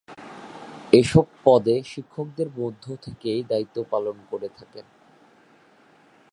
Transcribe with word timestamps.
এসব 0.93 1.25
পদে 1.43 1.75
শিক্ষকদের 1.83 2.47
মধ্য 2.57 2.85
থেকেই 3.01 3.43
দায়িত্ব 3.43 3.77
পালন 3.89 4.17
করে 4.31 4.47
থাকেন। 4.57 4.85